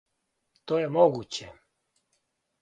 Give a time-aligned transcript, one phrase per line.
[0.71, 1.51] То је могуће.